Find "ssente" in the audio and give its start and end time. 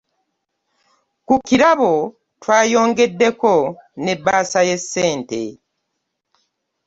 4.81-5.41